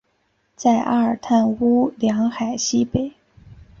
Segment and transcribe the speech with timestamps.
[0.55, 3.13] 在阿尔泰乌梁海西北。